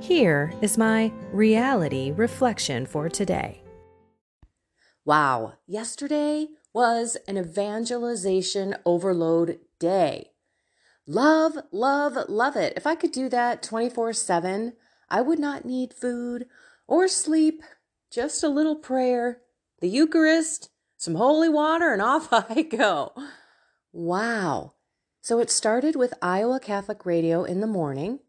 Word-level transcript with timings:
Here 0.00 0.52
is 0.60 0.76
my 0.76 1.10
reality 1.32 2.12
reflection 2.12 2.86
for 2.86 3.08
today. 3.08 3.62
Wow, 5.04 5.54
yesterday 5.66 6.48
was 6.72 7.16
an 7.26 7.38
evangelization 7.38 8.76
overload 8.84 9.58
day. 9.80 10.32
Love, 11.06 11.54
love, 11.72 12.18
love 12.28 12.56
it. 12.56 12.74
If 12.76 12.86
I 12.86 12.94
could 12.94 13.10
do 13.10 13.28
that 13.30 13.62
24 13.62 14.12
7, 14.12 14.74
I 15.08 15.22
would 15.22 15.38
not 15.38 15.64
need 15.64 15.94
food 15.94 16.46
or 16.86 17.08
sleep, 17.08 17.62
just 18.10 18.44
a 18.44 18.48
little 18.48 18.76
prayer, 18.76 19.40
the 19.80 19.88
Eucharist, 19.88 20.70
some 20.96 21.14
holy 21.14 21.48
water, 21.48 21.92
and 21.92 22.02
off 22.02 22.28
I 22.32 22.62
go. 22.62 23.12
Wow. 23.92 24.74
So 25.22 25.40
it 25.40 25.50
started 25.50 25.96
with 25.96 26.14
Iowa 26.20 26.60
Catholic 26.60 27.06
Radio 27.06 27.44
in 27.44 27.60
the 27.60 27.66
morning. 27.66 28.20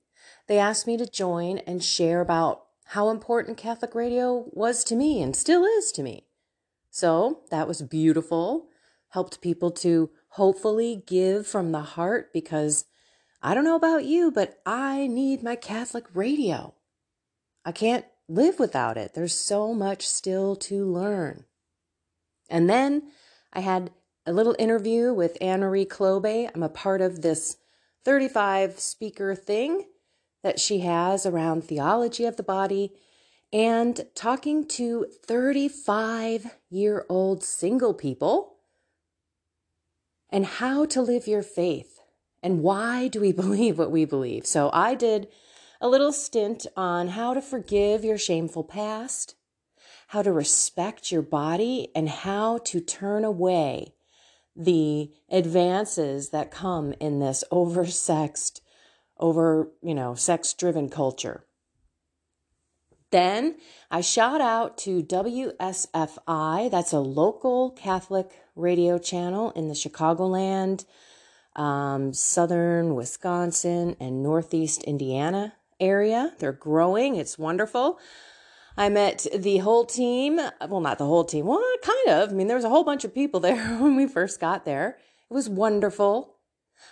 They 0.47 0.59
asked 0.59 0.87
me 0.87 0.97
to 0.97 1.05
join 1.05 1.59
and 1.59 1.83
share 1.83 2.21
about 2.21 2.63
how 2.85 3.09
important 3.09 3.57
Catholic 3.57 3.93
radio 3.93 4.45
was 4.51 4.83
to 4.85 4.95
me 4.95 5.21
and 5.21 5.35
still 5.35 5.65
is 5.65 5.91
to 5.91 6.03
me. 6.03 6.25
So 6.89 7.41
that 7.51 7.67
was 7.67 7.81
beautiful. 7.81 8.69
Helped 9.09 9.41
people 9.41 9.71
to 9.71 10.09
hopefully 10.29 11.03
give 11.05 11.45
from 11.45 11.71
the 11.71 11.81
heart 11.81 12.31
because 12.31 12.85
I 13.41 13.53
don't 13.53 13.65
know 13.65 13.75
about 13.75 14.05
you, 14.05 14.31
but 14.31 14.59
I 14.65 15.07
need 15.07 15.43
my 15.43 15.55
Catholic 15.55 16.05
radio. 16.13 16.73
I 17.65 17.73
can't 17.73 18.05
live 18.29 18.57
without 18.57 18.97
it. 18.97 19.13
There's 19.13 19.35
so 19.35 19.73
much 19.73 20.07
still 20.07 20.55
to 20.55 20.85
learn. 20.85 21.43
And 22.49 22.69
then 22.69 23.11
I 23.51 23.59
had 23.59 23.91
a 24.25 24.31
little 24.31 24.55
interview 24.57 25.13
with 25.13 25.37
Anne 25.41 25.59
Marie 25.59 25.85
Klobe. 25.85 26.49
I'm 26.53 26.63
a 26.63 26.69
part 26.69 27.01
of 27.01 27.21
this 27.21 27.57
35 28.05 28.79
speaker 28.79 29.35
thing 29.35 29.85
that 30.47 30.61
she 30.61 30.79
has 30.79 31.25
around 31.25 31.61
theology 31.61 32.23
of 32.23 32.37
the 32.37 32.41
body 32.41 32.93
and 33.51 34.05
talking 34.15 34.65
to 34.65 35.05
35 35.25 36.55
year 36.69 37.05
old 37.09 37.43
single 37.43 37.93
people 37.93 38.55
and 40.29 40.45
how 40.45 40.85
to 40.85 41.01
live 41.01 41.27
your 41.27 41.43
faith 41.43 41.99
and 42.41 42.63
why 42.63 43.09
do 43.09 43.19
we 43.19 43.33
believe 43.43 43.77
what 43.77 43.91
we 43.91 44.05
believe. 44.05 44.45
So 44.45 44.69
I 44.71 44.95
did 44.95 45.27
a 45.81 45.89
little 45.89 46.13
stint 46.13 46.65
on 46.77 47.09
how 47.09 47.33
to 47.33 47.41
forgive 47.41 48.05
your 48.05 48.17
shameful 48.17 48.63
past, 48.63 49.35
how 50.07 50.21
to 50.21 50.31
respect 50.31 51.11
your 51.11 51.23
body, 51.23 51.89
and 51.93 52.07
how 52.07 52.59
to 52.59 52.79
turn 52.79 53.25
away 53.25 53.95
the 54.55 55.11
advances 55.29 56.29
that 56.29 56.51
come 56.51 56.93
in 57.01 57.19
this 57.19 57.43
oversexed 57.51 58.61
over, 59.19 59.71
you 59.81 59.93
know, 59.93 60.15
sex 60.15 60.53
driven 60.53 60.89
culture. 60.89 61.43
Then 63.11 63.55
I 63.89 64.01
shout 64.01 64.41
out 64.41 64.77
to 64.79 65.01
WSFI, 65.01 66.69
that's 66.69 66.91
a 66.91 66.99
local 66.99 67.71
Catholic 67.71 68.31
radio 68.55 68.97
channel 68.97 69.51
in 69.51 69.69
the 69.69 69.73
Chicagoland, 69.73 70.85
um, 71.55 72.13
southern 72.13 72.95
Wisconsin, 72.95 73.95
and 73.99 74.21
northeast 74.21 74.83
Indiana 74.83 75.53
area. 75.79 76.33
They're 76.39 76.51
growing, 76.51 77.15
it's 77.15 77.39
wonderful. 77.39 77.97
I 78.77 78.89
met 78.89 79.25
the 79.33 79.57
whole 79.57 79.85
team. 79.85 80.35
Well, 80.35 80.81
not 80.81 80.99
the 80.99 81.05
whole 81.05 81.25
team. 81.25 81.47
Well, 81.47 81.63
kind 81.81 82.09
of. 82.09 82.29
I 82.29 82.33
mean, 82.33 82.47
there 82.47 82.57
was 82.57 82.65
a 82.65 82.69
whole 82.69 82.83
bunch 82.83 83.03
of 83.03 83.13
people 83.13 83.39
there 83.41 83.77
when 83.77 83.95
we 83.95 84.07
first 84.07 84.39
got 84.39 84.65
there. 84.65 84.97
It 85.29 85.33
was 85.33 85.49
wonderful. 85.49 86.36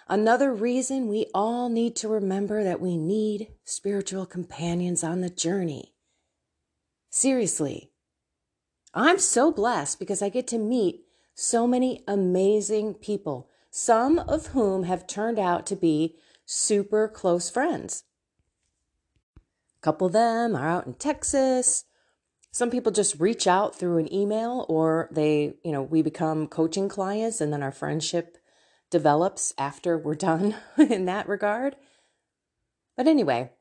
Another 0.08 0.54
reason 0.54 1.08
we 1.08 1.28
all 1.34 1.70
need 1.70 1.96
to 1.98 2.08
remember 2.08 2.64
that 2.64 2.82
we 2.82 2.98
need 2.98 3.50
spiritual 3.64 4.26
companions 4.26 5.04
on 5.04 5.22
the 5.22 5.30
journey. 5.30 5.94
Seriously, 7.10 7.92
I'm 8.94 9.20
so 9.20 9.52
blessed 9.52 10.00
because 10.00 10.22
I 10.22 10.30
get 10.30 10.48
to 10.48 10.58
meet 10.58 11.06
so 11.34 11.68
many 11.68 12.04
amazing 12.08 12.96
people, 12.96 13.50
some 13.70 14.20
of 14.20 14.48
whom 14.48 14.84
have 14.84 15.08
turned 15.08 15.40
out 15.40 15.66
to 15.68 15.76
be 15.76 16.16
super 16.46 17.08
close 17.08 17.50
friends. 17.50 18.04
A 19.38 19.82
couple 19.82 20.08
of 20.08 20.14
them 20.14 20.56
are 20.56 20.68
out 20.68 20.88
in 20.88 20.94
Texas. 20.94 21.86
Some 22.52 22.70
people 22.70 22.92
just 22.92 23.20
reach 23.20 23.48
out 23.48 23.76
through 23.76 23.98
an 23.98 24.14
email 24.14 24.66
or 24.70 25.10
they, 25.12 25.56
you 25.64 25.72
know, 25.72 25.82
we 25.82 26.02
become 26.02 26.48
coaching 26.48 26.88
clients 26.88 27.42
and 27.42 27.52
then 27.52 27.62
our 27.62 27.72
friendship 27.72 28.38
develops 28.92 29.54
after 29.58 29.98
we're 29.98 30.16
done 30.16 30.56
in 30.78 31.06
that 31.06 31.28
regard. 31.28 31.76
But 32.96 33.08
anyway, 33.08 33.52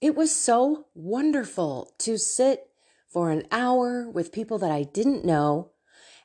it 0.00 0.14
was 0.14 0.34
so 0.34 0.86
wonderful 0.94 1.92
to 1.98 2.16
sit 2.16 2.70
for 3.08 3.30
an 3.30 3.44
hour 3.50 4.08
with 4.08 4.32
people 4.32 4.58
that 4.58 4.70
I 4.70 4.82
didn't 4.82 5.24
know 5.24 5.72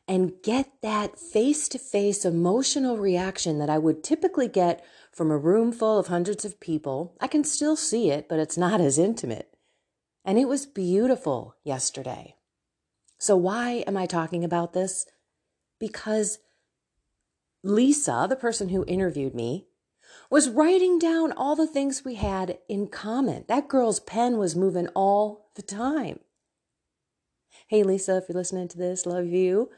and 0.08 0.34
get 0.44 0.69
that 0.81 1.18
face 1.18 1.69
to 1.69 1.80
face 1.80 2.25
emotional 2.25 2.97
reaction 2.97 3.59
that 3.59 3.69
I 3.69 3.78
would 3.78 4.03
typically 4.03 4.50
get 4.50 4.84
from 5.12 5.31
a 5.31 5.38
room 5.38 5.72
full 5.72 5.97
of 5.97 6.08
hundreds 6.08 6.44
of 6.44 6.59
people. 6.59 7.16
I 7.22 7.28
can 7.28 7.44
still 7.44 7.75
see 7.75 8.12
it, 8.12 8.28
but 8.28 8.40
it's 8.40 8.58
not 8.58 8.81
as 8.81 8.97
intimate. 8.97 9.50
And 10.25 10.38
it 10.38 10.47
was 10.47 10.66
beautiful 10.66 11.56
yesterday. 11.64 12.35
So, 13.18 13.38
why 13.38 13.84
am 13.88 13.96
I 13.96 14.06
talking 14.06 14.44
about 14.44 14.74
this? 14.74 15.06
Because 15.80 16.40
Lisa, 17.63 18.25
the 18.29 18.35
person 18.35 18.69
who 18.69 18.84
interviewed 18.85 19.34
me, 19.34 19.68
was 20.29 20.50
writing 20.50 21.00
down 21.00 21.31
all 21.31 21.56
the 21.56 21.68
things 21.68 22.03
we 22.03 22.16
had 22.16 22.57
in 22.68 22.88
common. 22.88 23.46
That 23.47 23.68
girl's 23.68 24.00
pen 24.00 24.38
was 24.38 24.56
moving 24.56 24.88
all 24.90 25.50
the 25.56 25.62
time. 25.62 26.19
Hey, 27.68 27.84
Lisa, 27.84 28.18
if 28.18 28.25
you're 28.28 28.38
listening 28.38 28.68
to 28.69 28.78
this, 28.78 29.06
love 29.06 29.28
you. 29.28 29.69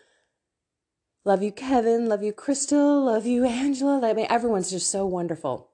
Love 1.24 1.44
you, 1.44 1.52
Kevin. 1.52 2.08
Love 2.08 2.24
you, 2.24 2.34
Crystal. 2.34 3.06
Love 3.06 3.26
you, 3.26 3.46
Angela. 3.46 4.02
I 4.04 4.14
mean, 4.14 4.28
everyone's 4.30 4.72
just 4.72 4.90
so 4.90 5.06
wonderful. 5.06 5.70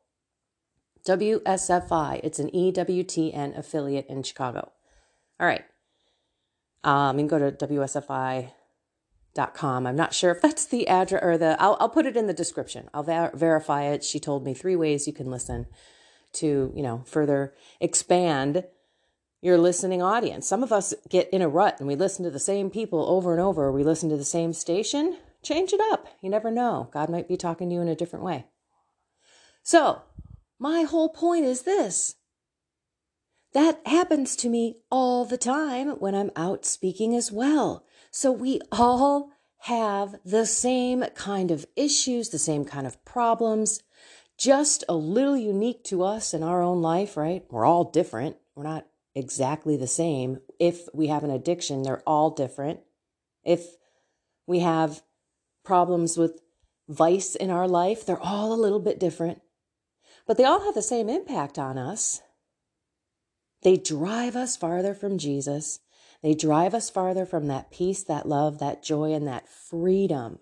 WSFI, 1.06 2.20
it's 2.24 2.40
an 2.40 2.50
EWTN 2.52 3.58
affiliate 3.58 4.08
in 4.08 4.24
Chicago. 4.24 4.72
All 5.40 5.48
right. 5.48 5.64
Um, 6.84 7.18
you 7.18 7.28
can 7.28 7.40
go 7.40 7.52
to 7.52 7.68
WSFI 7.68 8.52
dot 9.34 9.54
com. 9.54 9.88
I'm 9.88 9.96
not 9.96 10.14
sure 10.14 10.32
if 10.32 10.42
that's 10.42 10.66
the 10.66 10.88
address 10.88 11.24
or 11.24 11.38
the, 11.38 11.56
I'll, 11.60 11.78
I'll 11.80 11.90
put 11.90 12.06
it 12.06 12.18
in 12.18 12.28
the 12.28 12.34
description. 12.34 12.90
I'll 12.94 13.04
ver- 13.04 13.32
verify 13.34 13.84
it. 13.84 14.04
She 14.04 14.20
told 14.20 14.44
me 14.44 14.54
three 14.54 14.76
ways 14.76 15.08
you 15.08 15.14
can 15.14 15.30
listen 15.30 15.68
to, 16.34 16.72
you 16.76 16.84
know, 16.84 17.04
further 17.06 17.54
expand 17.80 18.66
your 19.42 19.58
listening 19.58 20.02
audience. 20.02 20.48
Some 20.48 20.64
of 20.64 20.72
us 20.72 20.94
get 21.10 21.30
in 21.32 21.42
a 21.42 21.50
rut 21.50 21.78
and 21.80 21.88
we 21.88 21.96
listen 21.96 22.24
to 22.26 22.32
the 22.32 22.40
same 22.40 22.70
people 22.70 23.10
over 23.10 23.32
and 23.32 23.42
over. 23.42 23.72
We 23.72 23.84
listen 23.84 24.10
to 24.10 24.18
the 24.18 24.24
same 24.24 24.54
station. 24.54 25.18
Change 25.42 25.74
it 25.74 25.82
up. 25.92 26.08
You 26.22 26.30
never 26.30 26.52
know. 26.52 26.90
God 26.94 27.10
might 27.10 27.28
be 27.28 27.38
talking 27.38 27.70
to 27.70 27.76
you 27.76 27.82
in 27.82 27.88
a 27.88 27.96
different 27.96 28.24
way. 28.24 28.46
So, 29.64 30.04
my 30.60 30.84
whole 30.84 31.10
point 31.10 31.46
is 31.46 31.64
this. 31.64 32.16
That 33.54 33.82
happens 33.86 34.36
to 34.38 34.50
me 34.50 34.78
all 34.92 35.26
the 35.26 35.38
time 35.38 35.90
when 36.00 36.16
I'm 36.16 36.32
out 36.36 36.64
speaking 36.64 37.16
as 37.16 37.32
well. 37.32 37.84
So 38.11 38.31
we 38.31 38.59
all 38.72 39.31
have 39.59 40.16
the 40.25 40.46
same 40.46 41.05
kind 41.16 41.49
of 41.49 41.66
issues, 41.75 42.29
the 42.29 42.40
same 42.40 42.66
kind 42.66 42.85
of 42.85 43.03
problems, 43.05 43.81
just 44.37 44.84
a 44.90 44.96
little 44.96 45.37
unique 45.37 45.84
to 45.85 46.03
us 46.03 46.34
in 46.34 46.43
our 46.43 46.61
own 46.61 46.81
life, 46.81 47.16
right? 47.16 47.46
We're 47.49 47.66
all 47.66 47.85
different. 47.85 48.37
We're 48.55 48.63
not 48.63 48.87
exactly 49.16 49.78
the 49.78 49.87
same. 49.87 50.40
If 50.59 50.87
we 50.93 51.08
have 51.08 51.23
an 51.23 51.31
addiction, 51.31 51.84
they're 51.84 52.03
all 52.08 52.31
different. 52.31 52.81
If 53.43 53.75
we 54.46 54.59
have 54.59 55.03
problems 55.63 56.17
with 56.17 56.41
vice 56.90 57.35
in 57.35 57.49
our 57.49 57.67
life, 57.67 58.05
they're 58.05 58.19
all 58.19 58.52
a 58.52 58.55
little 58.55 58.79
bit 58.79 58.99
different, 58.99 59.41
but 60.28 60.37
they 60.37 60.43
all 60.43 60.66
have 60.66 60.75
the 60.75 60.81
same 60.81 61.08
impact 61.08 61.58
on 61.58 61.78
us. 61.78 62.22
They 63.61 63.78
drive 63.78 64.35
us 64.35 64.58
farther 64.58 64.93
from 64.93 65.17
Jesus. 65.17 65.79
They 66.22 66.34
drive 66.35 66.73
us 66.73 66.90
farther 66.90 67.26
from 67.26 67.47
that 67.47 67.72
peace, 67.72 68.03
that 68.03 68.28
love, 68.28 68.59
that 68.59 68.84
joy, 68.84 69.14
and 69.14 69.28
that 69.28 69.50
freedom 69.50 70.40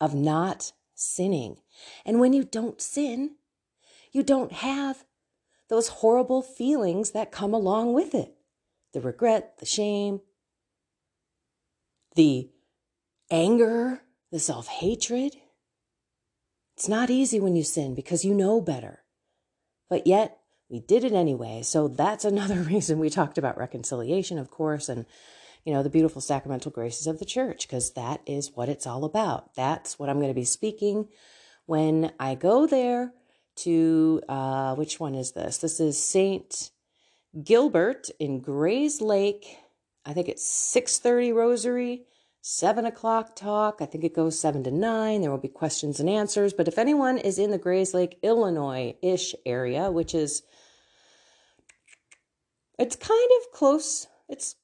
of 0.00 0.14
not 0.14 0.72
sinning. 0.94 1.58
And 2.04 2.20
when 2.20 2.32
you 2.32 2.44
don't 2.44 2.80
sin, 2.80 3.36
you 4.12 4.22
don't 4.22 4.52
have 4.52 5.04
those 5.68 5.88
horrible 5.88 6.42
feelings 6.42 7.10
that 7.12 7.32
come 7.32 7.54
along 7.54 7.92
with 7.92 8.14
it 8.14 8.34
the 8.92 9.00
regret, 9.00 9.58
the 9.58 9.66
shame, 9.66 10.20
the 12.14 12.50
anger, 13.30 14.00
the 14.30 14.38
self 14.38 14.68
hatred. 14.68 15.36
It's 16.76 16.88
not 16.88 17.10
easy 17.10 17.40
when 17.40 17.56
you 17.56 17.62
sin 17.62 17.94
because 17.94 18.24
you 18.24 18.34
know 18.34 18.60
better. 18.60 19.04
But 19.88 20.06
yet, 20.06 20.38
we 20.68 20.80
did 20.80 21.04
it 21.04 21.12
anyway. 21.12 21.62
So 21.62 21.88
that's 21.88 22.24
another 22.24 22.56
reason 22.62 22.98
we 22.98 23.10
talked 23.10 23.38
about 23.38 23.58
reconciliation, 23.58 24.38
of 24.38 24.50
course, 24.50 24.88
and 24.88 25.06
you 25.64 25.72
know, 25.72 25.82
the 25.82 25.90
beautiful 25.90 26.20
sacramental 26.20 26.70
graces 26.70 27.08
of 27.08 27.18
the 27.18 27.24
church, 27.24 27.66
because 27.66 27.90
that 27.94 28.20
is 28.24 28.52
what 28.54 28.68
it's 28.68 28.86
all 28.86 29.04
about. 29.04 29.52
That's 29.56 29.98
what 29.98 30.08
I'm 30.08 30.18
going 30.18 30.30
to 30.30 30.34
be 30.34 30.44
speaking 30.44 31.08
when 31.66 32.12
I 32.20 32.36
go 32.36 32.68
there 32.68 33.12
to, 33.56 34.22
uh, 34.28 34.76
which 34.76 35.00
one 35.00 35.16
is 35.16 35.32
this? 35.32 35.58
This 35.58 35.80
is 35.80 36.00
St. 36.00 36.70
Gilbert 37.42 38.08
in 38.20 38.40
Grayslake. 38.40 39.44
I 40.04 40.12
think 40.12 40.28
it's 40.28 40.48
630 40.48 41.32
Rosary, 41.32 42.04
7 42.48 42.86
o'clock 42.86 43.34
talk. 43.34 43.78
I 43.80 43.86
think 43.86 44.04
it 44.04 44.14
goes 44.14 44.38
7 44.38 44.62
to 44.62 44.70
9. 44.70 45.20
There 45.20 45.32
will 45.32 45.36
be 45.36 45.48
questions 45.48 45.98
and 45.98 46.08
answers. 46.08 46.52
But 46.52 46.68
if 46.68 46.78
anyone 46.78 47.18
is 47.18 47.40
in 47.40 47.50
the 47.50 47.58
Grayslake, 47.58 48.22
Illinois-ish 48.22 49.34
area, 49.44 49.90
which 49.90 50.14
is, 50.14 50.44
it's 52.78 52.94
kind 52.94 53.28
of 53.40 53.52
close. 53.52 54.06
It's 54.28 54.54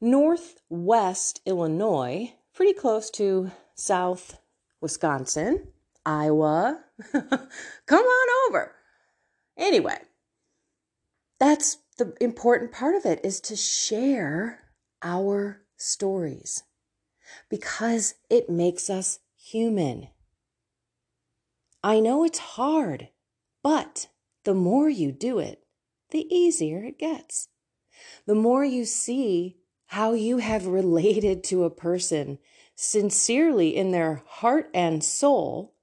northwest 0.00 1.40
Illinois, 1.46 2.32
pretty 2.52 2.72
close 2.72 3.10
to 3.10 3.52
south 3.76 4.40
Wisconsin, 4.80 5.68
Iowa. 6.04 6.80
Come 7.12 8.04
on 8.04 8.48
over. 8.48 8.74
Anyway, 9.56 9.98
that's 11.38 11.78
the 11.96 12.12
important 12.20 12.72
part 12.72 12.96
of 12.96 13.06
it 13.06 13.20
is 13.24 13.40
to 13.42 13.54
share 13.54 14.58
our 15.00 15.60
stories 15.76 16.64
because 17.48 18.14
it 18.30 18.48
makes 18.48 18.88
us 18.88 19.18
human. 19.36 20.08
I 21.82 22.00
know 22.00 22.24
it's 22.24 22.38
hard, 22.38 23.08
but 23.62 24.08
the 24.44 24.54
more 24.54 24.88
you 24.88 25.12
do 25.12 25.38
it, 25.38 25.64
the 26.10 26.32
easier 26.34 26.84
it 26.84 26.98
gets. 26.98 27.48
The 28.26 28.34
more 28.34 28.64
you 28.64 28.84
see 28.84 29.56
how 29.86 30.12
you 30.12 30.38
have 30.38 30.66
related 30.66 31.44
to 31.44 31.64
a 31.64 31.70
person 31.70 32.38
sincerely 32.74 33.76
in 33.76 33.90
their 33.90 34.22
heart 34.26 34.70
and 34.72 35.04
soul 35.04 35.74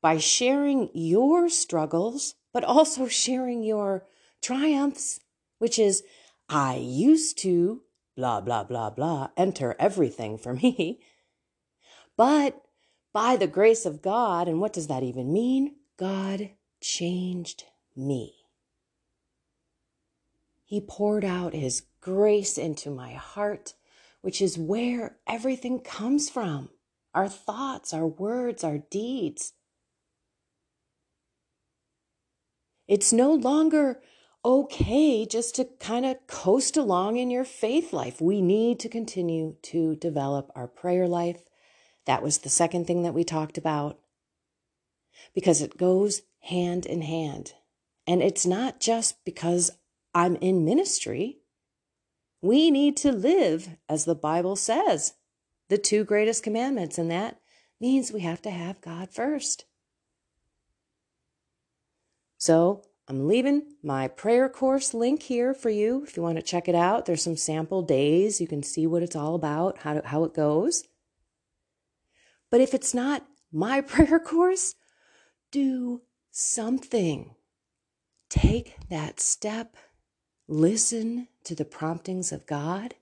by 0.00 0.18
sharing 0.18 0.90
your 0.94 1.48
struggles, 1.48 2.34
but 2.52 2.64
also 2.64 3.08
sharing 3.08 3.62
your 3.62 4.06
triumphs, 4.40 5.20
which 5.58 5.78
is, 5.78 6.02
I 6.48 6.76
used 6.76 7.38
to, 7.38 7.82
blah, 8.18 8.40
blah, 8.40 8.64
blah, 8.64 8.90
blah, 8.90 9.28
enter 9.36 9.76
everything 9.78 10.36
for 10.36 10.52
me. 10.52 10.98
But 12.16 12.60
by 13.12 13.36
the 13.36 13.46
grace 13.46 13.86
of 13.86 14.02
God, 14.02 14.48
and 14.48 14.60
what 14.60 14.72
does 14.72 14.88
that 14.88 15.04
even 15.04 15.32
mean? 15.32 15.76
God 15.96 16.50
changed 16.80 17.62
me. 17.94 18.34
He 20.64 20.80
poured 20.80 21.24
out 21.24 21.54
His 21.54 21.84
grace 22.00 22.58
into 22.58 22.90
my 22.90 23.12
heart, 23.12 23.74
which 24.20 24.42
is 24.42 24.58
where 24.58 25.18
everything 25.28 25.78
comes 25.78 26.28
from 26.28 26.70
our 27.14 27.28
thoughts, 27.28 27.94
our 27.94 28.06
words, 28.06 28.64
our 28.64 28.78
deeds. 28.78 29.52
It's 32.88 33.12
no 33.12 33.32
longer 33.32 34.00
okay 34.48 35.26
just 35.26 35.56
to 35.56 35.66
kind 35.78 36.06
of 36.06 36.26
coast 36.26 36.78
along 36.78 37.18
in 37.18 37.30
your 37.30 37.44
faith 37.44 37.92
life. 37.92 38.18
We 38.18 38.40
need 38.40 38.80
to 38.80 38.88
continue 38.88 39.56
to 39.64 39.94
develop 39.96 40.50
our 40.54 40.66
prayer 40.66 41.06
life. 41.06 41.42
That 42.06 42.22
was 42.22 42.38
the 42.38 42.48
second 42.48 42.86
thing 42.86 43.02
that 43.02 43.12
we 43.12 43.24
talked 43.24 43.58
about 43.58 43.98
because 45.34 45.60
it 45.60 45.76
goes 45.76 46.22
hand 46.40 46.86
in 46.86 47.02
hand. 47.02 47.52
And 48.06 48.22
it's 48.22 48.46
not 48.46 48.80
just 48.80 49.22
because 49.26 49.70
I'm 50.14 50.36
in 50.36 50.64
ministry. 50.64 51.40
We 52.40 52.70
need 52.70 52.96
to 52.98 53.12
live 53.12 53.76
as 53.86 54.06
the 54.06 54.14
Bible 54.14 54.56
says, 54.56 55.12
the 55.68 55.76
two 55.76 56.04
greatest 56.04 56.42
commandments, 56.42 56.96
and 56.96 57.10
that 57.10 57.38
means 57.78 58.12
we 58.12 58.20
have 58.20 58.40
to 58.42 58.50
have 58.50 58.80
God 58.80 59.10
first. 59.10 59.66
So 62.38 62.84
I'm 63.08 63.26
leaving 63.26 63.62
my 63.82 64.06
prayer 64.08 64.48
course 64.48 64.92
link 64.92 65.22
here 65.22 65.54
for 65.54 65.70
you 65.70 66.04
if 66.04 66.16
you 66.16 66.22
want 66.22 66.36
to 66.36 66.42
check 66.42 66.68
it 66.68 66.74
out. 66.74 67.06
There's 67.06 67.22
some 67.22 67.36
sample 67.36 67.82
days. 67.82 68.40
You 68.40 68.46
can 68.46 68.62
see 68.62 68.86
what 68.86 69.02
it's 69.02 69.16
all 69.16 69.34
about, 69.34 69.78
how, 69.78 69.94
to, 69.94 70.06
how 70.06 70.24
it 70.24 70.34
goes. 70.34 70.84
But 72.50 72.60
if 72.60 72.74
it's 72.74 72.92
not 72.92 73.26
my 73.50 73.80
prayer 73.82 74.20
course, 74.20 74.74
do 75.50 76.02
something. 76.30 77.34
Take 78.28 78.76
that 78.90 79.20
step 79.20 79.74
listen 80.48 81.28
to 81.44 81.54
the 81.54 81.64
promptings 81.64 82.32
of 82.32 82.46
God. 82.46 82.94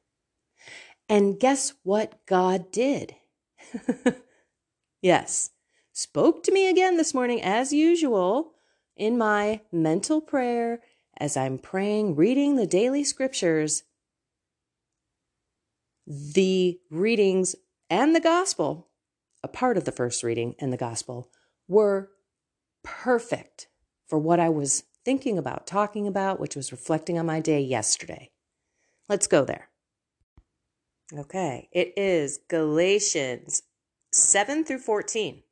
And 1.08 1.38
guess 1.38 1.74
what 1.84 2.26
God 2.26 2.72
did? 2.72 3.14
yes, 5.00 5.50
spoke 5.92 6.42
to 6.42 6.52
me 6.52 6.68
again 6.68 6.96
this 6.96 7.14
morning 7.14 7.40
as 7.40 7.72
usual 7.72 8.55
in 8.96 9.18
my 9.18 9.60
mental 9.70 10.20
prayer 10.20 10.80
as 11.18 11.36
I'm 11.36 11.58
praying, 11.58 12.16
reading 12.16 12.56
the 12.56 12.66
daily 12.66 13.04
scriptures. 13.04 13.84
The 16.06 16.78
readings 16.90 17.56
and 17.90 18.14
the 18.14 18.20
gospel, 18.20 18.88
a 19.42 19.48
part 19.48 19.76
of 19.76 19.84
the 19.84 19.92
first 19.92 20.22
reading 20.22 20.54
and 20.58 20.72
the 20.72 20.76
gospel, 20.76 21.30
were 21.68 22.10
perfect 22.84 23.68
for 24.06 24.18
what 24.18 24.38
I 24.38 24.48
was 24.48 24.84
thinking 25.04 25.38
about, 25.38 25.66
talking 25.66 26.06
about, 26.06 26.38
which 26.38 26.54
was 26.54 26.72
reflecting 26.72 27.18
on 27.18 27.26
my 27.26 27.40
day 27.40 27.60
yesterday. 27.60 28.30
Let's 29.08 29.26
go 29.26 29.44
there. 29.44 29.68
Okay, 31.12 31.68
it 31.72 31.92
is 31.96 32.40
Galatians 32.48 33.62
7 34.12 34.64
through 34.64 34.80
14. 34.80 35.42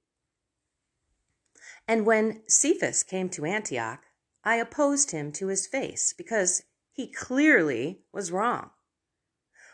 And 1.86 2.06
when 2.06 2.42
Cephas 2.48 3.02
came 3.02 3.28
to 3.30 3.44
Antioch, 3.44 4.04
I 4.42 4.56
opposed 4.56 5.10
him 5.10 5.32
to 5.32 5.48
his 5.48 5.66
face 5.66 6.14
because 6.16 6.62
he 6.92 7.10
clearly 7.10 8.02
was 8.12 8.32
wrong. 8.32 8.70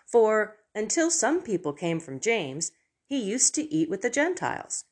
For 0.06 0.56
until 0.74 1.10
some 1.10 1.42
people 1.42 1.72
came 1.72 2.00
from 2.00 2.20
James, 2.20 2.72
he 3.04 3.18
used 3.18 3.54
to 3.56 3.74
eat 3.74 3.90
with 3.90 4.02
the 4.02 4.10
Gentiles. 4.10 4.84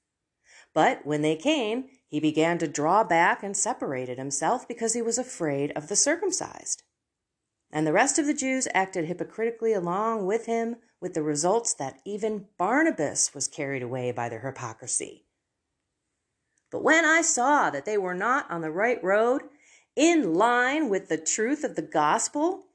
But 0.75 1.07
when 1.07 1.23
they 1.23 1.37
came, 1.37 1.89
he 2.07 2.21
began 2.21 2.59
to 2.59 2.69
draw 2.69 3.05
back 3.05 3.43
and 3.43 3.57
separated 3.57 4.19
himself 4.19 4.67
because 4.67 4.95
he 4.95 5.03
was 5.03 5.19
afraid 5.19 5.73
of 5.73 5.89
the 5.89 5.97
circumcised. 5.97 6.83
And 7.71 7.87
the 7.87 7.93
rest 7.93 8.19
of 8.19 8.27
the 8.27 8.35
Jews 8.35 8.67
acted 8.75 9.05
hypocritically 9.05 9.73
along 9.73 10.27
with 10.27 10.47
him, 10.47 10.77
with 11.01 11.15
the 11.15 11.23
results 11.23 11.75
that 11.75 12.01
even 12.05 12.47
Barnabas 12.59 13.35
was 13.35 13.47
carried 13.47 13.83
away 13.83 14.11
by 14.11 14.29
their 14.29 14.41
hypocrisy. 14.41 15.27
But 16.71 16.83
when 16.83 17.05
I 17.05 17.23
saw 17.23 17.71
that 17.71 17.85
they 17.85 17.97
were 17.97 18.15
not 18.15 18.51
on 18.51 18.61
the 18.61 18.71
right 18.71 19.03
road, 19.03 19.43
in 19.97 20.35
line 20.35 20.89
with 20.89 21.09
the 21.09 21.17
truth 21.17 21.65
of 21.65 21.75
the 21.75 21.83
gospel, 21.83 22.67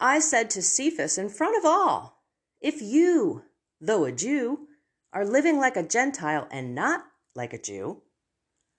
I 0.00 0.18
said 0.18 0.50
to 0.50 0.62
Cephas 0.62 1.18
in 1.18 1.28
front 1.28 1.56
of 1.56 1.64
all, 1.64 2.22
If 2.60 2.82
you, 2.82 3.44
though 3.80 4.04
a 4.04 4.12
Jew, 4.12 4.66
are 5.12 5.24
living 5.24 5.58
like 5.58 5.76
a 5.76 5.86
Gentile 5.86 6.48
and 6.50 6.74
not 6.74 7.04
like 7.34 7.52
a 7.52 7.60
Jew, 7.60 8.02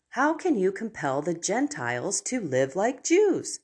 how 0.10 0.34
can 0.34 0.58
you 0.58 0.72
compel 0.72 1.22
the 1.22 1.34
Gentiles 1.34 2.22
to 2.22 2.42
live 2.42 2.75
like 2.75 3.03
Jews? 3.03 3.60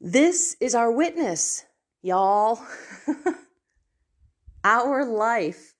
This 0.00 0.56
is 0.60 0.74
our 0.74 0.90
witness, 0.90 1.64
y'all. 2.02 2.60
our 4.64 5.04
life 5.04 5.74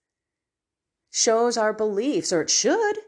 shows 1.10 1.56
our 1.56 1.72
beliefs, 1.72 2.32
or 2.32 2.42
it 2.42 2.50
should. 2.50 2.98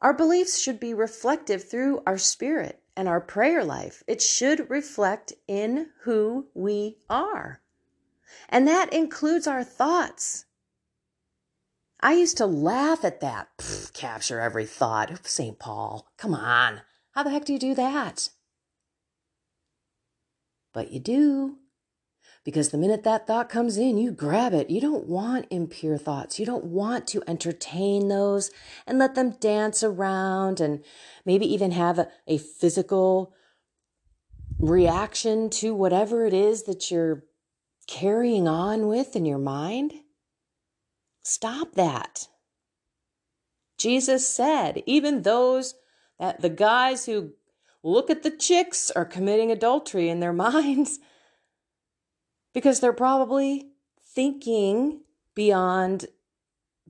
Our 0.00 0.12
beliefs 0.14 0.58
should 0.58 0.78
be 0.78 0.94
reflective 0.94 1.68
through 1.68 2.02
our 2.06 2.18
spirit 2.18 2.82
and 2.96 3.08
our 3.08 3.20
prayer 3.20 3.64
life. 3.64 4.02
It 4.06 4.22
should 4.22 4.70
reflect 4.70 5.32
in 5.48 5.88
who 6.02 6.46
we 6.54 6.98
are. 7.10 7.60
And 8.48 8.66
that 8.68 8.92
includes 8.92 9.46
our 9.46 9.64
thoughts. 9.64 10.44
I 12.00 12.12
used 12.12 12.36
to 12.36 12.46
laugh 12.46 13.04
at 13.04 13.20
that. 13.20 13.48
Pfft, 13.58 13.92
capture 13.94 14.40
every 14.40 14.66
thought. 14.66 15.26
St. 15.26 15.58
Paul, 15.58 16.08
come 16.16 16.34
on. 16.34 16.82
How 17.12 17.22
the 17.22 17.30
heck 17.30 17.46
do 17.46 17.52
you 17.52 17.58
do 17.58 17.74
that? 17.74 18.28
But 20.72 20.90
you 20.90 21.00
do. 21.00 21.56
Because 22.44 22.68
the 22.68 22.78
minute 22.78 23.02
that 23.02 23.26
thought 23.26 23.48
comes 23.48 23.76
in, 23.76 23.98
you 23.98 24.12
grab 24.12 24.52
it. 24.52 24.70
You 24.70 24.80
don't 24.80 25.06
want 25.06 25.46
impure 25.50 25.98
thoughts. 25.98 26.38
You 26.38 26.46
don't 26.46 26.64
want 26.64 27.06
to 27.08 27.22
entertain 27.26 28.08
those 28.08 28.52
and 28.86 28.98
let 28.98 29.16
them 29.16 29.36
dance 29.40 29.82
around 29.82 30.60
and 30.60 30.84
maybe 31.24 31.52
even 31.52 31.72
have 31.72 31.98
a, 31.98 32.08
a 32.26 32.38
physical 32.38 33.34
reaction 34.58 35.50
to 35.50 35.74
whatever 35.74 36.24
it 36.24 36.32
is 36.32 36.62
that 36.62 36.90
you're 36.90 37.24
carrying 37.86 38.46
on 38.46 38.86
with 38.86 39.16
in 39.16 39.24
your 39.24 39.38
mind. 39.38 39.92
Stop 41.22 41.74
that. 41.74 42.28
Jesus 43.78 44.28
said, 44.28 44.82
even 44.86 45.22
those 45.22 45.74
that 46.18 46.40
the 46.40 46.48
guys 46.48 47.06
who 47.06 47.32
look 47.82 48.08
at 48.10 48.22
the 48.22 48.30
chicks 48.30 48.90
are 48.92 49.04
committing 49.04 49.50
adultery 49.50 50.08
in 50.08 50.20
their 50.20 50.32
minds 50.32 50.98
because 52.56 52.80
they're 52.80 52.90
probably 52.90 53.66
thinking 54.02 55.02
beyond 55.34 56.06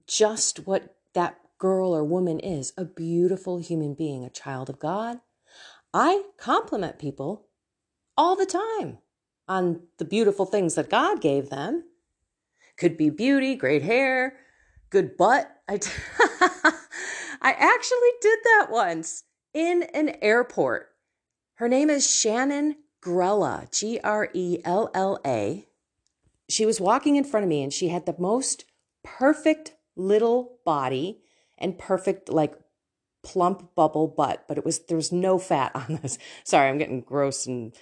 just 0.06 0.64
what 0.64 0.94
that 1.12 1.40
girl 1.58 1.92
or 1.92 2.04
woman 2.04 2.38
is 2.38 2.72
a 2.76 2.84
beautiful 2.84 3.58
human 3.58 3.92
being, 3.92 4.24
a 4.24 4.30
child 4.30 4.70
of 4.70 4.78
God. 4.78 5.18
I 5.92 6.22
compliment 6.38 7.00
people 7.00 7.48
all 8.16 8.36
the 8.36 8.46
time 8.46 8.98
on 9.48 9.80
the 9.98 10.04
beautiful 10.04 10.46
things 10.46 10.76
that 10.76 10.88
God 10.88 11.20
gave 11.20 11.50
them. 11.50 11.82
Could 12.78 12.96
be 12.96 13.10
beauty, 13.10 13.56
great 13.56 13.82
hair, 13.82 14.36
good 14.90 15.16
butt. 15.16 15.50
I, 15.68 15.78
t- 15.78 15.90
I 17.42 17.50
actually 17.58 18.10
did 18.20 18.38
that 18.44 18.68
once 18.70 19.24
in 19.52 19.82
an 19.94 20.14
airport. 20.22 20.90
Her 21.54 21.68
name 21.68 21.90
is 21.90 22.08
Shannon 22.08 22.76
Grella, 23.06 23.70
G 23.70 24.00
R 24.02 24.28
E 24.34 24.58
L 24.64 24.90
L 24.92 25.20
A. 25.24 25.64
She 26.48 26.66
was 26.66 26.80
walking 26.80 27.14
in 27.14 27.22
front 27.22 27.44
of 27.44 27.48
me 27.48 27.62
and 27.62 27.72
she 27.72 27.88
had 27.88 28.04
the 28.04 28.16
most 28.18 28.64
perfect 29.04 29.74
little 29.94 30.58
body 30.64 31.20
and 31.56 31.78
perfect, 31.78 32.28
like, 32.28 32.54
plump 33.22 33.74
bubble 33.74 34.08
butt, 34.08 34.44
but 34.46 34.58
it 34.58 34.64
was, 34.64 34.80
there 34.80 34.96
was 34.96 35.12
no 35.12 35.38
fat 35.38 35.72
on 35.74 36.00
this. 36.02 36.18
Sorry, 36.44 36.68
I'm 36.68 36.78
getting 36.78 37.00
gross 37.00 37.46
and 37.46 37.72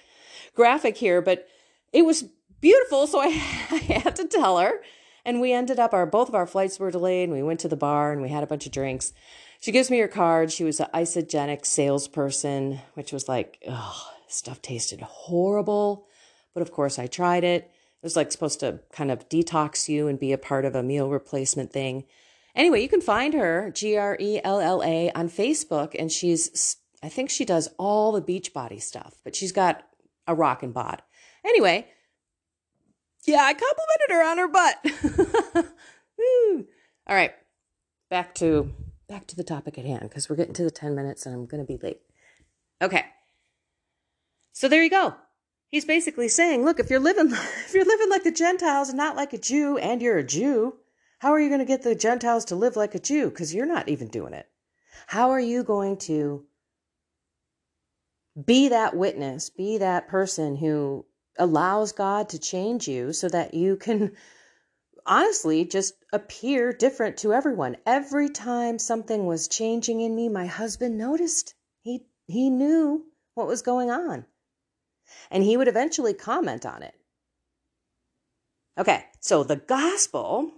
graphic 0.53 0.97
here, 0.97 1.21
but 1.21 1.47
it 1.91 2.03
was 2.03 2.25
beautiful. 2.61 3.07
So 3.07 3.19
I, 3.19 3.25
I 3.71 4.01
had 4.03 4.15
to 4.17 4.27
tell 4.27 4.59
her. 4.59 4.81
And 5.25 5.41
we 5.41 5.53
ended 5.53 5.79
up, 5.79 5.93
our 5.93 6.05
both 6.05 6.29
of 6.29 6.35
our 6.35 6.45
flights 6.45 6.79
were 6.79 6.91
delayed. 6.91 7.29
And 7.29 7.37
we 7.37 7.43
went 7.43 7.59
to 7.61 7.67
the 7.67 7.75
bar 7.75 8.11
and 8.11 8.21
we 8.21 8.29
had 8.29 8.43
a 8.43 8.47
bunch 8.47 8.67
of 8.67 8.71
drinks. 8.71 9.11
She 9.59 9.71
gives 9.71 9.89
me 9.89 9.97
her 9.99 10.07
card. 10.07 10.51
She 10.51 10.63
was 10.63 10.79
an 10.79 10.87
Isagenix 10.93 11.65
salesperson, 11.65 12.79
which 12.93 13.11
was 13.11 13.27
like, 13.27 13.63
oh, 13.67 14.14
Stuff 14.35 14.61
tasted 14.61 15.01
horrible, 15.01 16.07
but 16.53 16.61
of 16.61 16.71
course 16.71 16.99
I 16.99 17.07
tried 17.07 17.43
it. 17.43 17.63
It 17.63 18.03
was 18.03 18.15
like 18.15 18.31
supposed 18.31 18.59
to 18.59 18.81
kind 18.91 19.09
of 19.09 19.29
detox 19.29 19.87
you 19.87 20.07
and 20.07 20.19
be 20.19 20.33
a 20.33 20.37
part 20.37 20.65
of 20.65 20.75
a 20.75 20.83
meal 20.83 21.09
replacement 21.09 21.71
thing. 21.71 22.03
Anyway, 22.53 22.81
you 22.81 22.89
can 22.89 23.01
find 23.01 23.33
her, 23.33 23.71
G 23.73 23.97
R 23.97 24.17
E 24.19 24.39
L 24.43 24.59
L 24.59 24.83
A, 24.83 25.11
on 25.13 25.29
Facebook, 25.29 25.95
and 25.97 26.11
she's, 26.11 26.77
I 27.01 27.09
think 27.09 27.29
she 27.29 27.45
does 27.45 27.69
all 27.77 28.11
the 28.11 28.21
Beachbody 28.21 28.81
stuff, 28.81 29.15
but 29.23 29.35
she's 29.35 29.51
got 29.51 29.83
a 30.27 30.35
rockin' 30.35 30.71
bod. 30.71 31.01
Anyway, 31.45 31.87
yeah, 33.25 33.41
I 33.43 33.53
complimented 33.53 34.09
her 34.09 34.23
on 34.23 34.37
her 34.37 34.47
butt. 34.47 35.65
all 37.07 37.15
right, 37.15 37.33
back 38.09 38.35
to 38.35 38.73
back 39.07 39.27
to 39.27 39.35
the 39.35 39.43
topic 39.43 39.77
at 39.77 39.85
hand 39.85 40.01
because 40.01 40.29
we're 40.29 40.35
getting 40.35 40.53
to 40.55 40.63
the 40.63 40.71
10 40.71 40.95
minutes 40.95 41.25
and 41.25 41.35
I'm 41.35 41.45
going 41.45 41.65
to 41.65 41.67
be 41.67 41.77
late. 41.81 42.01
Okay. 42.81 43.05
So 44.57 44.69
there 44.69 44.81
you 44.81 44.89
go. 44.89 45.13
He's 45.67 45.83
basically 45.83 46.29
saying, 46.29 46.63
look, 46.63 46.79
if 46.79 46.89
you're 46.89 47.01
living 47.01 47.29
if 47.65 47.73
you're 47.73 47.83
living 47.83 48.09
like 48.09 48.23
the 48.23 48.31
Gentiles 48.31 48.87
and 48.87 48.97
not 48.97 49.17
like 49.17 49.33
a 49.33 49.37
Jew 49.37 49.77
and 49.77 50.01
you're 50.01 50.17
a 50.17 50.23
Jew, 50.23 50.77
how 51.19 51.33
are 51.33 51.41
you 51.41 51.49
going 51.49 51.59
to 51.59 51.65
get 51.65 51.81
the 51.81 51.93
Gentiles 51.93 52.45
to 52.45 52.55
live 52.55 52.77
like 52.77 52.95
a 52.95 52.99
Jew 52.99 53.29
cuz 53.31 53.53
you're 53.53 53.65
not 53.65 53.89
even 53.89 54.07
doing 54.07 54.33
it? 54.33 54.47
How 55.07 55.31
are 55.31 55.41
you 55.41 55.61
going 55.61 55.97
to 56.07 56.45
be 58.45 58.69
that 58.69 58.95
witness, 58.95 59.49
be 59.49 59.77
that 59.77 60.07
person 60.07 60.55
who 60.55 61.05
allows 61.37 61.91
God 61.91 62.29
to 62.29 62.39
change 62.39 62.87
you 62.87 63.11
so 63.11 63.27
that 63.27 63.53
you 63.53 63.75
can 63.75 64.15
honestly 65.05 65.65
just 65.65 65.95
appear 66.13 66.71
different 66.71 67.17
to 67.17 67.33
everyone. 67.33 67.75
Every 67.85 68.29
time 68.29 68.79
something 68.79 69.25
was 69.25 69.49
changing 69.49 69.99
in 69.99 70.15
me, 70.15 70.29
my 70.29 70.45
husband 70.45 70.97
noticed. 70.97 71.55
He 71.81 72.07
he 72.25 72.49
knew 72.49 73.05
what 73.33 73.47
was 73.47 73.61
going 73.61 73.91
on 73.91 74.25
and 75.31 75.43
he 75.43 75.57
would 75.57 75.67
eventually 75.67 76.13
comment 76.13 76.65
on 76.65 76.83
it. 76.83 76.95
Okay, 78.77 79.05
so 79.19 79.43
the 79.43 79.55
gospel, 79.55 80.51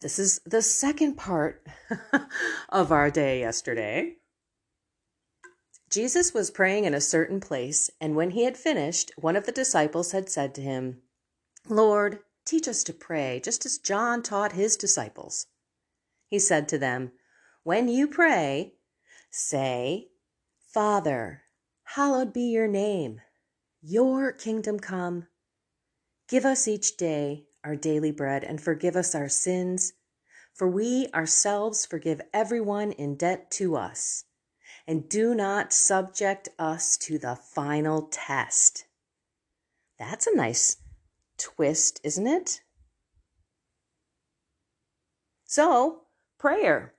this 0.00 0.18
is 0.18 0.40
the 0.44 0.62
second 0.62 1.14
part 1.16 1.66
of 2.68 2.90
our 2.90 3.10
day 3.10 3.40
yesterday. 3.40 4.16
Jesus 5.88 6.32
was 6.32 6.50
praying 6.50 6.84
in 6.84 6.94
a 6.94 7.00
certain 7.00 7.40
place, 7.40 7.90
and 8.00 8.14
when 8.14 8.30
he 8.30 8.44
had 8.44 8.56
finished, 8.56 9.10
one 9.16 9.36
of 9.36 9.46
the 9.46 9.52
disciples 9.52 10.12
had 10.12 10.28
said 10.28 10.54
to 10.54 10.60
him, 10.60 11.02
Lord, 11.68 12.20
teach 12.44 12.68
us 12.68 12.82
to 12.84 12.92
pray, 12.92 13.40
just 13.42 13.66
as 13.66 13.78
John 13.78 14.22
taught 14.22 14.52
his 14.52 14.76
disciples. 14.76 15.46
He 16.28 16.38
said 16.38 16.68
to 16.68 16.78
them, 16.78 17.12
When 17.64 17.88
you 17.88 18.06
pray, 18.06 18.74
say, 19.30 20.08
Father, 20.72 21.42
Hallowed 21.94 22.32
be 22.32 22.42
your 22.42 22.68
name. 22.68 23.20
Your 23.82 24.30
kingdom 24.30 24.78
come. 24.78 25.26
Give 26.28 26.44
us 26.44 26.68
each 26.68 26.96
day 26.96 27.46
our 27.64 27.74
daily 27.74 28.12
bread 28.12 28.44
and 28.44 28.60
forgive 28.60 28.94
us 28.94 29.12
our 29.12 29.28
sins, 29.28 29.94
for 30.54 30.68
we 30.68 31.08
ourselves 31.12 31.84
forgive 31.84 32.20
everyone 32.32 32.92
in 32.92 33.16
debt 33.16 33.50
to 33.50 33.74
us. 33.74 34.22
And 34.86 35.08
do 35.08 35.34
not 35.34 35.72
subject 35.72 36.48
us 36.60 36.96
to 36.98 37.18
the 37.18 37.34
final 37.34 38.02
test. 38.02 38.84
That's 39.98 40.28
a 40.28 40.36
nice 40.36 40.76
twist, 41.38 42.00
isn't 42.04 42.26
it? 42.28 42.60
So, 45.44 46.02
prayer. 46.38 46.94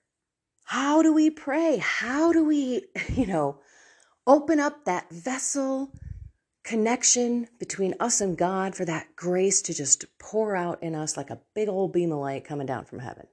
How 0.65 1.01
do 1.01 1.13
we 1.13 1.29
pray? 1.29 1.77
How 1.77 2.33
do 2.33 2.43
we, 2.43 2.87
you 3.15 3.25
know, 3.25 3.61
Open 4.27 4.59
up 4.59 4.85
that 4.85 5.09
vessel 5.11 5.91
connection 6.63 7.47
between 7.59 7.95
us 7.99 8.21
and 8.21 8.37
God 8.37 8.75
for 8.75 8.85
that 8.85 9.15
grace 9.15 9.61
to 9.63 9.73
just 9.73 10.05
pour 10.19 10.55
out 10.55 10.81
in 10.83 10.93
us 10.93 11.17
like 11.17 11.29
a 11.29 11.41
big 11.55 11.67
old 11.67 11.91
beam 11.91 12.11
of 12.11 12.19
light 12.19 12.45
coming 12.45 12.67
down 12.67 12.85
from 12.85 12.99
heaven. 12.99 13.27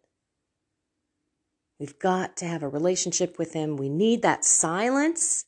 We've 1.78 1.98
got 1.98 2.36
to 2.38 2.46
have 2.46 2.62
a 2.62 2.68
relationship 2.68 3.38
with 3.38 3.52
Him. 3.52 3.76
We 3.76 3.88
need 3.88 4.22
that 4.22 4.44
silence. 4.44 5.44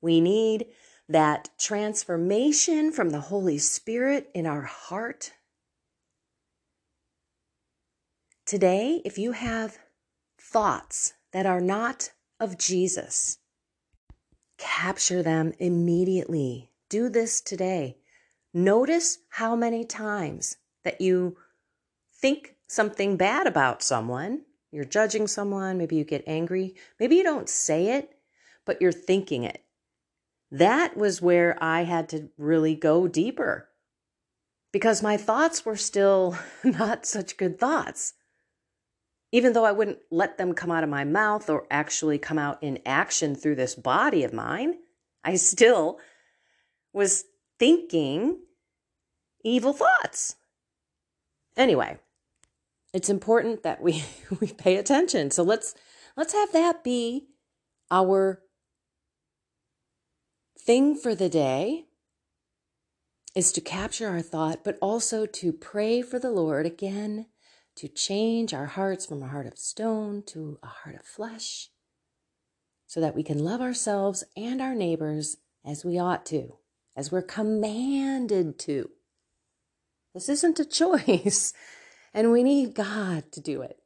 We 0.00 0.20
need 0.20 0.66
that 1.08 1.50
transformation 1.58 2.92
from 2.92 3.10
the 3.10 3.20
Holy 3.20 3.58
Spirit 3.58 4.30
in 4.34 4.46
our 4.46 4.62
heart. 4.62 5.32
Today, 8.46 9.00
if 9.04 9.18
you 9.18 9.32
have 9.32 9.78
thoughts 10.38 11.14
that 11.32 11.46
are 11.46 11.60
not 11.60 12.12
of 12.38 12.58
Jesus, 12.58 13.38
Capture 14.64 15.22
them 15.22 15.52
immediately. 15.58 16.70
Do 16.88 17.10
this 17.10 17.42
today. 17.42 17.98
Notice 18.54 19.18
how 19.28 19.54
many 19.54 19.84
times 19.84 20.56
that 20.84 21.02
you 21.02 21.36
think 22.14 22.56
something 22.66 23.18
bad 23.18 23.46
about 23.46 23.82
someone. 23.82 24.40
You're 24.72 24.86
judging 24.86 25.26
someone. 25.26 25.76
Maybe 25.76 25.96
you 25.96 26.04
get 26.04 26.24
angry. 26.26 26.74
Maybe 26.98 27.16
you 27.16 27.22
don't 27.22 27.48
say 27.48 27.88
it, 27.88 28.16
but 28.64 28.80
you're 28.80 28.90
thinking 28.90 29.44
it. 29.44 29.62
That 30.50 30.96
was 30.96 31.20
where 31.20 31.62
I 31.62 31.82
had 31.82 32.08
to 32.08 32.30
really 32.38 32.74
go 32.74 33.06
deeper 33.06 33.68
because 34.72 35.02
my 35.02 35.18
thoughts 35.18 35.66
were 35.66 35.76
still 35.76 36.38
not 36.64 37.04
such 37.04 37.36
good 37.36 37.58
thoughts 37.58 38.14
even 39.34 39.52
though 39.52 39.64
I 39.64 39.72
wouldn't 39.72 39.98
let 40.12 40.38
them 40.38 40.54
come 40.54 40.70
out 40.70 40.84
of 40.84 40.88
my 40.88 41.02
mouth 41.02 41.50
or 41.50 41.66
actually 41.68 42.18
come 42.18 42.38
out 42.38 42.62
in 42.62 42.78
action 42.86 43.34
through 43.34 43.56
this 43.56 43.74
body 43.74 44.22
of 44.22 44.32
mine, 44.32 44.76
I 45.24 45.34
still 45.34 45.98
was 46.92 47.24
thinking 47.58 48.38
evil 49.42 49.72
thoughts. 49.72 50.36
Anyway, 51.56 51.98
it's 52.92 53.08
important 53.08 53.64
that 53.64 53.82
we, 53.82 54.04
we 54.40 54.52
pay 54.52 54.76
attention. 54.76 55.32
So 55.32 55.42
let's 55.42 55.74
let's 56.16 56.32
have 56.32 56.52
that 56.52 56.84
be 56.84 57.26
our 57.90 58.40
thing 60.56 60.94
for 60.94 61.16
the 61.16 61.28
day. 61.28 61.86
is 63.34 63.50
to 63.50 63.60
capture 63.60 64.06
our 64.06 64.22
thought, 64.22 64.62
but 64.62 64.78
also 64.80 65.26
to 65.26 65.52
pray 65.52 66.02
for 66.02 66.20
the 66.20 66.30
Lord 66.30 66.66
again 66.66 67.26
to 67.76 67.88
change 67.88 68.54
our 68.54 68.66
hearts 68.66 69.06
from 69.06 69.22
a 69.22 69.28
heart 69.28 69.46
of 69.46 69.58
stone 69.58 70.22
to 70.26 70.58
a 70.62 70.66
heart 70.66 70.96
of 70.96 71.04
flesh 71.04 71.70
so 72.86 73.00
that 73.00 73.14
we 73.14 73.22
can 73.22 73.38
love 73.38 73.60
ourselves 73.60 74.22
and 74.36 74.60
our 74.60 74.74
neighbors 74.74 75.38
as 75.66 75.84
we 75.84 75.98
ought 75.98 76.24
to, 76.26 76.58
as 76.96 77.10
we're 77.10 77.22
commanded 77.22 78.58
to. 78.60 78.90
This 80.14 80.28
isn't 80.28 80.60
a 80.60 80.64
choice, 80.64 81.52
and 82.12 82.30
we 82.30 82.42
need 82.42 82.74
God 82.74 83.32
to 83.32 83.40
do 83.40 83.62
it. 83.62 83.78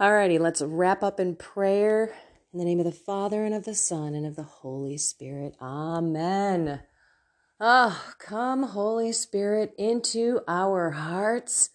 Alrighty, 0.00 0.38
let's 0.38 0.60
wrap 0.60 1.02
up 1.02 1.18
in 1.18 1.36
prayer. 1.36 2.14
In 2.52 2.58
the 2.58 2.64
name 2.64 2.78
of 2.78 2.84
the 2.84 2.92
Father, 2.92 3.44
and 3.44 3.54
of 3.54 3.64
the 3.64 3.74
Son, 3.74 4.14
and 4.14 4.26
of 4.26 4.36
the 4.36 4.42
Holy 4.42 4.98
Spirit. 4.98 5.54
Amen. 5.60 6.82
Oh, 7.58 8.02
come, 8.18 8.64
Holy 8.64 9.12
Spirit, 9.12 9.72
into 9.78 10.40
our 10.46 10.90
hearts 10.90 11.70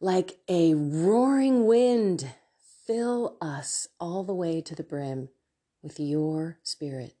like 0.00 0.38
a 0.48 0.74
roaring 0.74 1.66
wind. 1.66 2.34
Fill 2.86 3.36
us 3.40 3.88
all 3.98 4.24
the 4.24 4.34
way 4.34 4.60
to 4.60 4.74
the 4.74 4.82
brim 4.82 5.30
with 5.82 5.98
your 5.98 6.58
spirit. 6.62 7.14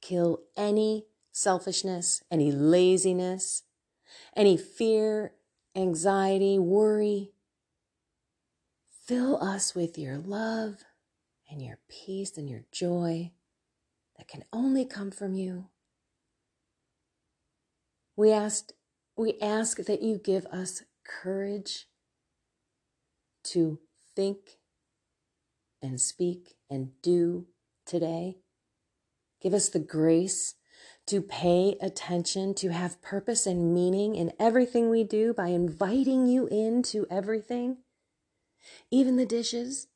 Kill 0.00 0.40
any 0.56 1.06
selfishness, 1.32 2.22
any 2.30 2.50
laziness, 2.50 3.64
any 4.34 4.56
fear, 4.56 5.32
anxiety, 5.74 6.58
worry. 6.58 7.32
Fill 9.04 9.42
us 9.42 9.74
with 9.74 9.98
your 9.98 10.16
love 10.16 10.84
and 11.50 11.62
your 11.62 11.78
peace 11.88 12.36
and 12.36 12.48
your 12.48 12.64
joy 12.72 13.32
that 14.16 14.28
can 14.28 14.44
only 14.52 14.84
come 14.84 15.10
from 15.10 15.34
you. 15.34 15.68
We 18.16 18.32
ask, 18.32 18.72
we 19.16 19.38
ask 19.40 19.76
that 19.78 20.02
you 20.02 20.18
give 20.18 20.46
us 20.46 20.82
courage 21.22 21.86
to 23.44 23.78
think 24.14 24.58
and 25.82 26.00
speak 26.00 26.56
and 26.68 26.90
do 27.02 27.46
today. 27.86 28.38
Give 29.40 29.54
us 29.54 29.68
the 29.68 29.78
grace 29.78 30.54
to 31.06 31.22
pay 31.22 31.76
attention, 31.80 32.54
to 32.54 32.68
have 32.70 33.02
purpose 33.02 33.46
and 33.46 33.72
meaning 33.72 34.16
in 34.16 34.32
everything 34.40 34.90
we 34.90 35.04
do 35.04 35.32
by 35.32 35.48
inviting 35.48 36.26
you 36.26 36.46
into 36.48 37.06
everything, 37.10 37.78
even 38.90 39.16
the 39.16 39.26
dishes. 39.26 39.86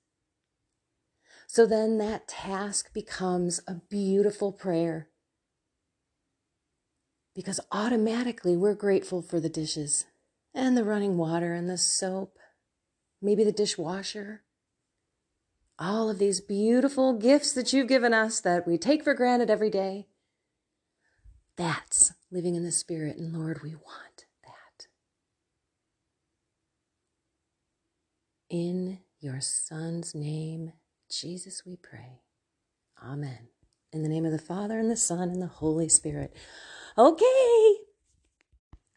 So 1.46 1.66
then 1.66 1.98
that 1.98 2.28
task 2.28 2.94
becomes 2.94 3.60
a 3.66 3.74
beautiful 3.74 4.52
prayer 4.52 5.08
because 7.34 7.58
automatically 7.72 8.56
we're 8.56 8.74
grateful 8.74 9.20
for 9.22 9.40
the 9.40 9.48
dishes 9.48 10.04
and 10.54 10.76
the 10.76 10.84
running 10.84 11.16
water 11.16 11.54
and 11.54 11.68
the 11.68 11.78
soap, 11.78 12.38
maybe 13.20 13.44
the 13.44 13.52
dishwasher. 13.52 14.42
All 15.78 16.10
of 16.10 16.18
these 16.18 16.40
beautiful 16.40 17.14
gifts 17.14 17.52
that 17.52 17.72
you've 17.72 17.88
given 17.88 18.12
us 18.12 18.40
that 18.40 18.66
we 18.66 18.76
take 18.76 19.02
for 19.02 19.14
granted 19.14 19.48
every 19.48 19.70
day. 19.70 20.08
That's 21.56 22.12
living 22.30 22.54
in 22.54 22.64
the 22.64 22.72
Spirit, 22.72 23.16
and 23.16 23.36
Lord, 23.36 23.62
we 23.62 23.74
want 23.74 24.26
that. 24.44 24.86
In 28.48 29.00
your 29.20 29.40
Son's 29.40 30.14
name, 30.14 30.72
Jesus, 31.10 31.62
we 31.66 31.76
pray. 31.76 32.22
Amen. 33.02 33.48
In 33.92 34.02
the 34.02 34.08
name 34.08 34.24
of 34.24 34.32
the 34.32 34.38
Father, 34.38 34.78
and 34.78 34.90
the 34.90 34.96
Son, 34.96 35.28
and 35.28 35.42
the 35.42 35.46
Holy 35.46 35.88
Spirit. 35.88 36.34
Okay. 36.96 37.76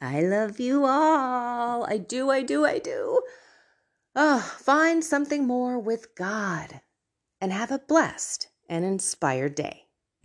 I 0.03 0.19
love 0.19 0.59
you 0.59 0.83
all. 0.83 1.85
I 1.85 1.97
do, 1.97 2.29
I 2.29 2.41
do, 2.41 2.65
I 2.65 2.77
do. 2.77 3.21
Oh, 4.17 4.39
find 4.59 5.01
something 5.01 5.47
more 5.47 5.79
with 5.79 6.13
God 6.13 6.81
and 7.39 7.53
have 7.53 7.71
a 7.71 7.79
blessed 7.79 8.49
and 8.67 8.83
inspired 8.83 9.55
day. 9.55 9.82